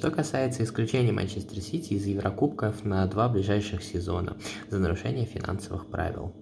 Что 0.00 0.10
касается 0.10 0.64
исключения 0.64 1.12
Манчестер 1.12 1.60
Сити 1.60 1.92
из 1.92 2.06
Еврокубков 2.06 2.86
на 2.86 3.06
два 3.06 3.28
ближайших 3.28 3.82
сезона 3.82 4.34
за 4.70 4.78
нарушение 4.78 5.26
финансовых 5.26 5.88
правил. 5.88 6.32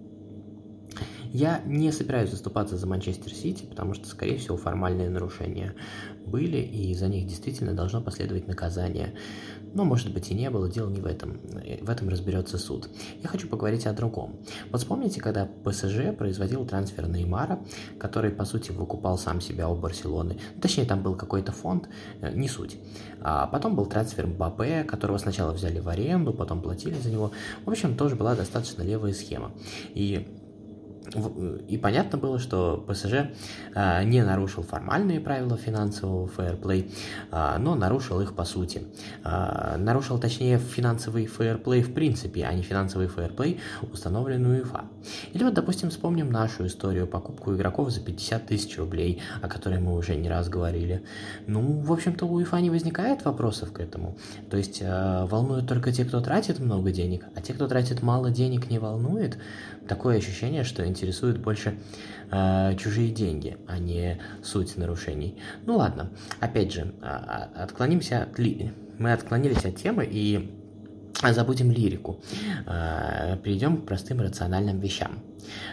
Я 1.31 1.61
не 1.65 1.91
собираюсь 1.91 2.31
заступаться 2.31 2.75
за 2.75 2.87
Манчестер 2.87 3.31
Сити, 3.31 3.63
потому 3.63 3.93
что, 3.93 4.07
скорее 4.07 4.37
всего, 4.37 4.57
формальные 4.57 5.09
нарушения 5.09 5.75
были, 6.25 6.57
и 6.57 6.93
за 6.95 7.07
них 7.07 7.27
действительно 7.27 7.73
должно 7.73 8.01
последовать 8.01 8.47
наказание. 8.47 9.13
Но, 9.73 9.83
может 9.85 10.11
быть, 10.11 10.31
и 10.31 10.33
не 10.33 10.49
было, 10.49 10.67
дело 10.67 10.89
не 10.89 10.99
в 10.99 11.05
этом. 11.05 11.39
В 11.81 11.89
этом 11.89 12.09
разберется 12.09 12.57
суд. 12.57 12.89
Я 13.21 13.29
хочу 13.29 13.47
поговорить 13.47 13.85
о 13.85 13.93
другом. 13.93 14.39
Вот 14.71 14.81
вспомните, 14.81 15.21
когда 15.21 15.45
ПСЖ 15.45 16.15
производил 16.17 16.65
трансфер 16.65 17.07
Неймара, 17.07 17.59
который, 17.99 18.31
по 18.31 18.45
сути, 18.45 18.71
выкупал 18.71 19.19
сам 19.19 19.39
себя 19.39 19.69
у 19.69 19.75
Барселоны. 19.75 20.39
Ну, 20.55 20.61
точнее, 20.61 20.85
там 20.85 21.03
был 21.03 21.13
какой-то 21.15 21.51
фонд, 21.51 21.89
э, 22.21 22.33
не 22.33 22.47
суть. 22.47 22.77
А 23.21 23.45
потом 23.45 23.75
был 23.75 23.85
трансфер 23.85 24.25
Мбаппе, 24.25 24.83
которого 24.83 25.19
сначала 25.19 25.51
взяли 25.51 25.79
в 25.79 25.89
аренду, 25.89 26.33
потом 26.33 26.61
платили 26.61 26.95
за 26.95 27.11
него. 27.11 27.31
В 27.65 27.69
общем, 27.69 27.95
тоже 27.95 28.15
была 28.15 28.35
достаточно 28.35 28.81
левая 28.81 29.13
схема. 29.13 29.51
И 29.93 30.27
и 31.67 31.77
понятно 31.77 32.17
было, 32.17 32.39
что 32.39 32.83
ПСЖ 32.87 33.29
а, 33.73 34.03
не 34.03 34.23
нарушил 34.23 34.63
формальные 34.63 35.19
правила 35.19 35.57
финансового 35.57 36.27
фейерплей, 36.27 36.91
а, 37.31 37.57
но 37.57 37.75
нарушил 37.75 38.21
их 38.21 38.33
по 38.35 38.43
сути. 38.45 38.83
А, 39.23 39.77
нарушил, 39.77 40.19
точнее, 40.19 40.59
финансовый 40.59 41.25
фейерплей 41.25 41.81
в 41.81 41.93
принципе, 41.93 42.45
а 42.45 42.53
не 42.53 42.61
финансовый 42.61 43.07
фейерплей, 43.07 43.59
установленный 43.91 44.59
УЕФА. 44.59 44.85
Или 45.33 45.43
вот, 45.43 45.53
допустим, 45.53 45.89
вспомним 45.89 46.31
нашу 46.31 46.67
историю 46.67 47.07
покупку 47.07 47.55
игроков 47.55 47.89
за 47.89 48.01
50 48.01 48.47
тысяч 48.47 48.77
рублей, 48.77 49.21
о 49.41 49.47
которой 49.47 49.79
мы 49.79 49.95
уже 49.95 50.15
не 50.15 50.29
раз 50.29 50.49
говорили. 50.49 51.03
Ну, 51.47 51.79
в 51.79 51.91
общем-то, 51.91 52.25
у 52.25 52.33
УЕФА 52.33 52.59
не 52.59 52.69
возникает 52.69 53.25
вопросов 53.25 53.71
к 53.71 53.79
этому. 53.79 54.17
То 54.49 54.57
есть 54.57 54.81
волнуют 54.81 55.67
только 55.67 55.91
те, 55.91 56.05
кто 56.05 56.21
тратит 56.21 56.59
много 56.59 56.91
денег, 56.91 57.25
а 57.35 57.41
те, 57.41 57.53
кто 57.53 57.67
тратит 57.67 58.01
мало 58.01 58.29
денег, 58.29 58.69
не 58.69 58.79
волнует. 58.79 59.37
Такое 59.87 60.17
ощущение, 60.17 60.63
что 60.63 60.83
интересуют 60.99 61.37
больше 61.37 61.79
э, 62.31 62.75
чужие 62.77 63.11
деньги, 63.11 63.57
а 63.67 63.79
не 63.79 64.19
суть 64.43 64.77
нарушений. 64.77 65.37
Ну 65.65 65.77
ладно, 65.77 66.09
опять 66.41 66.73
же, 66.73 66.93
э, 67.01 67.05
отклонимся 67.55 68.23
от 68.23 68.37
ли... 68.37 68.73
мы 68.97 69.13
отклонились 69.13 69.65
от 69.65 69.77
темы 69.77 70.05
и 70.09 70.51
забудем 71.31 71.71
лирику. 71.71 72.21
Э, 72.65 73.37
перейдем 73.41 73.77
к 73.77 73.85
простым 73.85 74.19
рациональным 74.19 74.79
вещам. 74.79 75.19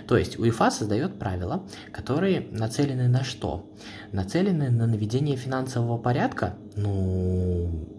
То 0.07 0.17
есть 0.17 0.39
УЕФА 0.39 0.71
создает 0.71 1.19
правила, 1.19 1.65
которые 1.93 2.47
нацелены 2.53 3.09
на 3.09 3.25
что? 3.25 3.69
Нацелены 4.13 4.71
на 4.71 4.87
наведение 4.87 5.37
финансового 5.37 5.99
порядка? 5.99 6.55
Ну, 6.77 7.96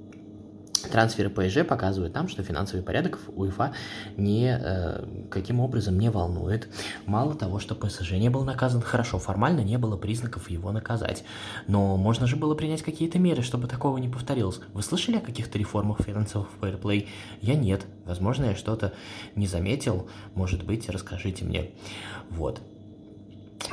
Трансферы 0.88 1.30
ПСЖ 1.30 1.66
показывают 1.68 2.14
нам, 2.14 2.28
что 2.28 2.44
финансовый 2.44 2.82
порядок 2.82 3.20
УЕФА 3.36 3.74
не, 4.18 4.58
э, 4.60 5.06
каким 5.30 5.60
образом 5.60 6.00
не 6.00 6.10
волнует. 6.10 6.68
Мало 7.06 7.36
того, 7.36 7.60
что 7.60 7.76
ПСЖ 7.76 8.14
не 8.14 8.30
был 8.30 8.44
наказан 8.44 8.82
хорошо, 8.82 9.20
формально 9.20 9.62
не 9.62 9.78
было 9.78 9.98
признаков 9.98 10.50
его 10.50 10.72
наказать. 10.72 11.24
Но 11.68 11.98
можно 11.98 12.28
же 12.28 12.36
было 12.36 12.56
принять 12.56 12.82
какие-то 12.82 13.20
меры, 13.20 13.42
чтобы 13.42 13.68
такого 13.68 13.98
не 13.98 14.10
повторилось. 14.10 14.60
Вы 14.74 14.82
слышали 14.82 15.18
о 15.18 15.22
каких-то 15.22 15.58
реформах 15.58 16.02
финансовых 16.02 16.50
фейерплей? 16.62 17.10
Я 17.42 17.56
нет. 17.56 17.86
Возможно, 18.06 18.46
я 18.46 18.56
что-то 18.56 18.94
не 19.36 19.48
заметил. 19.48 20.10
Может 20.34 20.64
быть, 20.64 20.90
расскажите 20.90 21.46
мне. 21.46 21.72
Вот. 22.30 22.62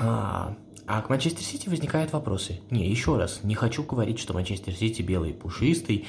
А, 0.01 0.57
а 0.87 1.01
к 1.01 1.09
Манчестер 1.09 1.43
Сити 1.43 1.69
возникают 1.69 2.13
вопросы. 2.13 2.61
Не, 2.71 2.89
еще 2.89 3.17
раз, 3.17 3.41
не 3.43 3.55
хочу 3.55 3.83
говорить, 3.83 4.19
что 4.19 4.35
Манчестер 4.35 4.75
Сити 4.75 5.03
белый 5.03 5.31
и 5.31 5.33
пушистый, 5.33 6.07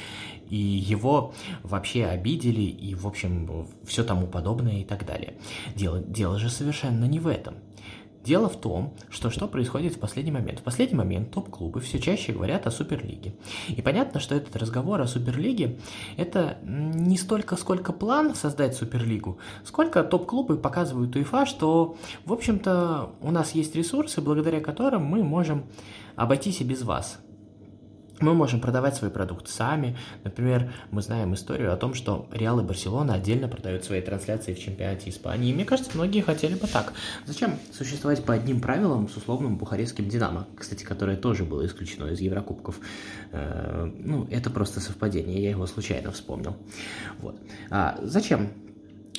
и 0.49 0.55
его 0.55 1.33
вообще 1.63 2.05
обидели, 2.05 2.61
и, 2.61 2.93
в 2.93 3.07
общем, 3.07 3.67
все 3.85 4.03
тому 4.03 4.27
подобное 4.27 4.81
и 4.81 4.83
так 4.83 5.05
далее. 5.05 5.35
Дело, 5.75 5.99
дело 5.99 6.37
же 6.39 6.49
совершенно 6.49 7.05
не 7.05 7.19
в 7.19 7.27
этом. 7.27 7.55
Дело 8.25 8.49
в 8.49 8.55
том, 8.55 8.95
что 9.11 9.29
что 9.29 9.47
происходит 9.47 9.93
в 9.93 9.99
последний 9.99 10.31
момент. 10.31 10.59
В 10.59 10.63
последний 10.63 10.97
момент 10.97 11.31
топ-клубы 11.31 11.79
все 11.79 11.99
чаще 11.99 12.33
говорят 12.33 12.65
о 12.65 12.71
Суперлиге. 12.71 13.35
И 13.69 13.83
понятно, 13.83 14.19
что 14.19 14.33
этот 14.33 14.55
разговор 14.55 14.99
о 14.99 15.07
Суперлиге– 15.07 15.77
это 16.17 16.57
не 16.63 17.17
столько, 17.17 17.55
сколько 17.55 17.93
план 17.93 18.33
создать 18.33 18.75
Суперлигу, 18.75 19.37
сколько 19.63 20.03
топ-клубы 20.03 20.57
показывают 20.57 21.15
УЕФА, 21.15 21.45
что, 21.45 21.97
в 22.25 22.33
общем-то, 22.33 23.11
у 23.21 23.29
нас 23.29 23.51
есть 23.51 23.75
ресурсы, 23.75 24.21
благодаря 24.21 24.59
которым 24.59 25.05
мы 25.05 25.23
можем 25.23 25.65
обойтись 26.15 26.61
и 26.61 26.63
без 26.63 26.81
вас 26.81 27.19
мы 28.19 28.33
можем 28.33 28.59
продавать 28.59 28.95
свой 28.95 29.11
продукт 29.11 29.47
сами. 29.47 29.97
Например, 30.23 30.71
мы 30.91 31.01
знаем 31.01 31.33
историю 31.33 31.73
о 31.73 31.77
том, 31.77 31.93
что 31.93 32.27
Реал 32.31 32.59
и 32.59 32.63
Барселона 32.63 33.15
отдельно 33.15 33.47
продают 33.47 33.83
свои 33.83 34.01
трансляции 34.01 34.53
в 34.53 34.59
чемпионате 34.59 35.09
Испании. 35.09 35.51
И 35.51 35.53
мне 35.53 35.65
кажется, 35.65 35.91
многие 35.95 36.21
хотели 36.21 36.55
бы 36.55 36.67
так. 36.67 36.93
Зачем 37.25 37.55
существовать 37.71 38.23
по 38.23 38.33
одним 38.33 38.61
правилам 38.61 39.09
с 39.09 39.17
условным 39.17 39.57
бухарестским 39.57 40.07
Динамо, 40.07 40.47
кстати, 40.57 40.83
которое 40.83 41.17
тоже 41.17 41.43
было 41.43 41.65
исключено 41.65 42.07
из 42.07 42.19
Еврокубков. 42.19 42.79
Э, 43.31 43.89
ну, 43.99 44.27
это 44.31 44.49
просто 44.49 44.79
совпадение, 44.79 45.41
я 45.41 45.49
его 45.49 45.65
случайно 45.65 46.11
вспомнил. 46.11 46.55
Вот. 47.19 47.35
А 47.69 47.97
зачем 48.01 48.49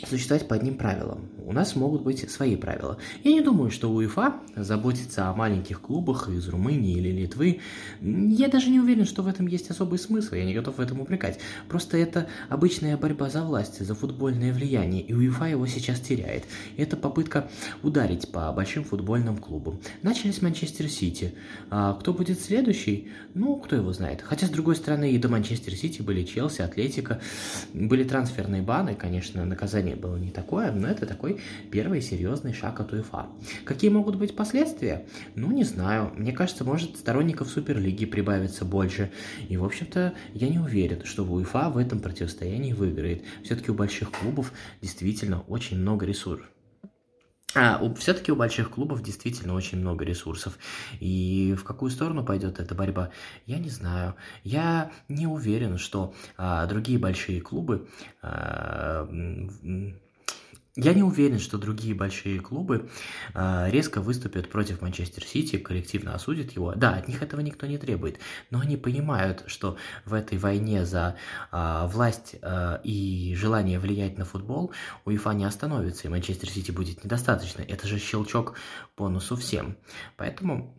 существовать 0.04 0.46
по 0.46 0.54
одним 0.54 0.76
правилам. 0.76 1.28
У 1.44 1.52
нас 1.52 1.76
могут 1.76 2.02
быть 2.02 2.28
свои 2.30 2.56
правила. 2.56 2.98
Я 3.22 3.32
не 3.32 3.40
думаю, 3.40 3.70
что 3.70 3.92
УЕФА 3.92 4.34
заботится 4.56 5.28
о 5.28 5.34
маленьких 5.34 5.80
клубах 5.80 6.28
из 6.28 6.48
Румынии 6.48 6.96
или 6.96 7.10
Литвы. 7.10 7.60
Я 8.00 8.48
даже 8.48 8.70
не 8.70 8.80
уверен, 8.80 9.04
что 9.04 9.22
в 9.22 9.28
этом 9.28 9.46
есть 9.46 9.70
особый 9.70 9.98
смысл, 9.98 10.34
я 10.34 10.44
не 10.44 10.54
готов 10.54 10.78
в 10.78 10.80
этом 10.80 11.00
упрекать. 11.00 11.38
Просто 11.68 11.96
это 11.96 12.26
обычная 12.48 12.96
борьба 12.96 13.30
за 13.30 13.42
власть, 13.42 13.84
за 13.84 13.94
футбольное 13.94 14.52
влияние, 14.52 15.02
и 15.02 15.14
УЕФА 15.14 15.44
его 15.46 15.66
сейчас 15.66 16.00
теряет. 16.00 16.44
Это 16.76 16.96
попытка 16.96 17.48
ударить 17.82 18.30
по 18.32 18.52
большим 18.52 18.84
футбольным 18.84 19.38
клубам. 19.38 19.80
Начали 20.02 20.32
с 20.32 20.42
Манчестер 20.42 20.88
Сити. 20.88 21.34
А 21.70 21.94
кто 21.94 22.12
будет 22.12 22.40
следующий? 22.40 23.08
Ну, 23.34 23.56
кто 23.56 23.76
его 23.76 23.92
знает. 23.92 24.20
Хотя, 24.22 24.46
с 24.46 24.50
другой 24.50 24.76
стороны, 24.76 25.12
и 25.12 25.18
до 25.18 25.28
Манчестер 25.28 25.74
Сити 25.74 26.02
были 26.02 26.24
Челси, 26.24 26.62
Атлетика, 26.62 27.20
были 27.72 28.02
трансферные 28.02 28.62
баны, 28.62 28.94
конечно, 28.94 29.44
наказание 29.44 29.85
решение 29.86 29.96
было 29.96 30.16
не 30.16 30.30
такое, 30.30 30.72
но 30.72 30.88
это 30.88 31.06
такой 31.06 31.40
первый 31.70 32.00
серьезный 32.02 32.52
шаг 32.52 32.80
от 32.80 32.92
УЕФА. 32.92 33.26
Какие 33.64 33.90
могут 33.90 34.16
быть 34.16 34.34
последствия? 34.34 35.06
Ну, 35.34 35.52
не 35.52 35.64
знаю. 35.64 36.12
Мне 36.16 36.32
кажется, 36.32 36.64
может 36.64 36.96
сторонников 36.96 37.48
Суперлиги 37.48 38.06
прибавится 38.06 38.64
больше. 38.64 39.10
И, 39.48 39.56
в 39.56 39.64
общем-то, 39.64 40.12
я 40.34 40.48
не 40.48 40.58
уверен, 40.58 41.04
что 41.04 41.24
УЕФА 41.24 41.70
в 41.70 41.78
этом 41.78 42.00
противостоянии 42.00 42.72
выиграет. 42.72 43.22
Все-таки 43.44 43.70
у 43.70 43.74
больших 43.74 44.10
клубов 44.10 44.52
действительно 44.82 45.42
очень 45.48 45.78
много 45.78 46.06
ресурсов. 46.06 46.46
А, 47.56 47.80
все-таки 47.94 48.30
у 48.30 48.36
больших 48.36 48.70
клубов 48.70 49.02
действительно 49.02 49.54
очень 49.54 49.78
много 49.78 50.04
ресурсов. 50.04 50.58
И 51.00 51.56
в 51.58 51.64
какую 51.64 51.90
сторону 51.90 52.22
пойдет 52.22 52.60
эта 52.60 52.74
борьба, 52.74 53.10
я 53.46 53.58
не 53.58 53.70
знаю. 53.70 54.14
Я 54.44 54.90
не 55.08 55.26
уверен, 55.26 55.78
что 55.78 56.14
а, 56.36 56.66
другие 56.66 56.98
большие 56.98 57.40
клубы 57.40 57.88
а, 58.20 59.08
я 60.76 60.92
не 60.92 61.02
уверен, 61.02 61.38
что 61.38 61.56
другие 61.58 61.94
большие 61.94 62.38
клубы 62.40 62.90
э, 63.34 63.70
резко 63.70 64.00
выступят 64.00 64.50
против 64.50 64.82
Манчестер 64.82 65.24
Сити, 65.24 65.56
коллективно 65.56 66.14
осудят 66.14 66.52
его. 66.52 66.74
Да, 66.74 66.94
от 66.94 67.08
них 67.08 67.22
этого 67.22 67.40
никто 67.40 67.66
не 67.66 67.78
требует, 67.78 68.18
но 68.50 68.60
они 68.60 68.76
понимают, 68.76 69.44
что 69.46 69.78
в 70.04 70.12
этой 70.12 70.36
войне 70.36 70.84
за 70.84 71.16
э, 71.50 71.88
власть 71.90 72.36
э, 72.42 72.78
и 72.84 73.34
желание 73.36 73.78
влиять 73.78 74.18
на 74.18 74.26
футбол 74.26 74.72
УЕФА 75.06 75.30
не 75.30 75.44
остановится, 75.44 76.06
и 76.06 76.10
Манчестер 76.10 76.50
Сити 76.50 76.70
будет 76.70 77.02
недостаточно. 77.04 77.62
Это 77.62 77.88
же 77.88 77.98
щелчок 77.98 78.54
по 78.96 79.08
носу 79.08 79.36
всем. 79.36 79.76
Поэтому 80.16 80.74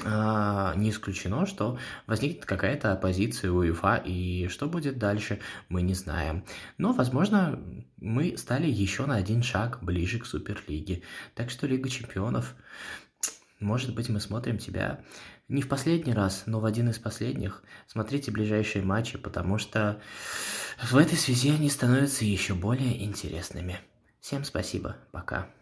не 0.00 0.90
исключено, 0.90 1.46
что 1.46 1.78
возникнет 2.06 2.44
какая-то 2.44 2.92
оппозиция 2.92 3.50
у 3.50 3.58
УЕФА, 3.58 4.02
и 4.04 4.48
что 4.48 4.68
будет 4.68 4.98
дальше, 4.98 5.40
мы 5.68 5.82
не 5.82 5.94
знаем. 5.94 6.44
Но, 6.76 6.92
возможно, 6.92 7.58
мы 7.96 8.36
стали 8.36 8.68
еще 8.68 9.06
на 9.06 9.16
один 9.16 9.42
шаг 9.42 9.78
ближе 9.82 10.18
к 10.18 10.26
Суперлиге. 10.26 11.02
Так 11.34 11.50
что 11.50 11.66
Лига 11.66 11.88
Чемпионов, 11.88 12.54
может 13.60 13.94
быть, 13.94 14.08
мы 14.08 14.20
смотрим 14.20 14.58
тебя 14.58 15.00
не 15.48 15.62
в 15.62 15.68
последний 15.68 16.12
раз, 16.12 16.44
но 16.46 16.60
в 16.60 16.64
один 16.64 16.90
из 16.90 16.98
последних. 16.98 17.62
Смотрите 17.86 18.30
ближайшие 18.30 18.84
матчи, 18.84 19.18
потому 19.18 19.58
что 19.58 20.00
в 20.82 20.96
этой 20.96 21.16
связи 21.16 21.50
они 21.50 21.70
становятся 21.70 22.24
еще 22.24 22.54
более 22.54 23.02
интересными. 23.02 23.80
Всем 24.20 24.44
спасибо, 24.44 24.96
пока. 25.10 25.48